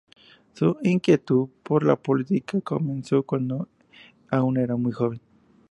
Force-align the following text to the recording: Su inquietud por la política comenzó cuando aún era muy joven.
Su 0.55 0.77
inquietud 0.81 1.49
por 1.61 1.85
la 1.85 1.95
política 1.95 2.59
comenzó 2.61 3.21
cuando 3.21 3.67
aún 4.31 4.57
era 4.57 4.75
muy 4.75 4.91
joven. 4.93 5.21